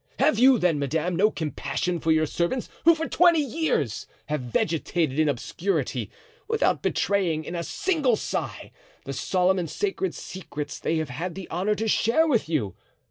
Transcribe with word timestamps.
Have 0.17 0.39
you, 0.39 0.57
then, 0.57 0.79
madame, 0.79 1.15
no 1.15 1.29
compassion 1.29 1.99
for 1.99 2.11
your 2.11 2.25
servants 2.25 2.69
who 2.85 2.95
for 2.95 3.07
twenty 3.07 3.39
years 3.43 4.07
have 4.29 4.41
vegetated 4.41 5.19
in 5.19 5.29
obscurity, 5.29 6.09
without 6.47 6.81
betraying 6.81 7.43
in 7.43 7.53
a 7.53 7.63
single 7.63 8.15
sigh 8.15 8.71
the 9.05 9.13
solemn 9.13 9.59
and 9.59 9.69
sacred 9.69 10.15
secrets 10.15 10.79
they 10.79 10.97
have 10.97 11.09
had 11.09 11.35
the 11.35 11.47
honor 11.51 11.75
to 11.75 11.87
share 11.87 12.27
with 12.27 12.49
you? 12.49 12.73